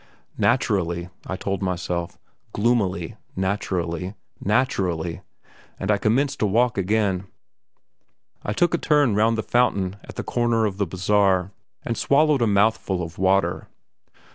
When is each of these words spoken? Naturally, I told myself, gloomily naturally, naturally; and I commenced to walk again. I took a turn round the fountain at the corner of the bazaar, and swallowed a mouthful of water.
Naturally, 0.39 1.09
I 1.27 1.35
told 1.35 1.61
myself, 1.61 2.17
gloomily 2.53 3.17
naturally, 3.35 4.15
naturally; 4.43 5.21
and 5.79 5.91
I 5.91 5.99
commenced 5.99 6.39
to 6.39 6.47
walk 6.47 6.75
again. 6.75 7.27
I 8.41 8.51
took 8.51 8.73
a 8.73 8.79
turn 8.79 9.13
round 9.13 9.37
the 9.37 9.43
fountain 9.43 9.97
at 10.03 10.15
the 10.15 10.23
corner 10.23 10.65
of 10.65 10.77
the 10.77 10.87
bazaar, 10.87 11.51
and 11.85 11.95
swallowed 11.95 12.41
a 12.41 12.47
mouthful 12.47 13.03
of 13.03 13.19
water. 13.19 13.67